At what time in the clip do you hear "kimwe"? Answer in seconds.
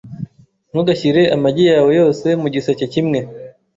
2.93-3.19